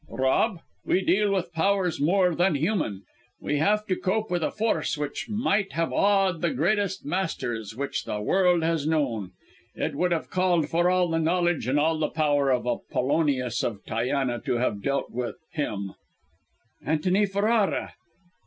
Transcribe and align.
Rob, 0.09 0.61
we 0.83 1.05
deal 1.05 1.31
with 1.31 1.53
powers 1.53 2.01
more 2.01 2.33
than 2.33 2.55
human! 2.55 3.03
We 3.39 3.57
have 3.59 3.85
to 3.85 3.95
cope 3.95 4.31
with 4.31 4.41
a 4.43 4.49
force 4.49 4.97
which 4.97 5.29
might 5.29 5.73
have 5.73 5.93
awed 5.93 6.41
the 6.41 6.49
greatest 6.55 7.05
Masters 7.05 7.75
which 7.75 8.05
the 8.05 8.19
world 8.19 8.63
has 8.63 8.87
known. 8.87 9.33
It 9.75 9.93
would 9.93 10.11
have 10.11 10.31
called 10.31 10.69
for 10.69 10.89
all 10.89 11.07
the 11.09 11.19
knowledge, 11.19 11.67
and 11.67 11.79
all 11.79 11.99
the 11.99 12.09
power 12.09 12.49
of 12.51 12.65
Apollonius 12.65 13.61
of 13.63 13.85
Tyana 13.85 14.43
to 14.43 14.55
have 14.57 14.81
dealt 14.81 15.11
with 15.11 15.35
him!" 15.51 15.93
"Antony 16.83 17.27
Ferrara!" 17.27 17.93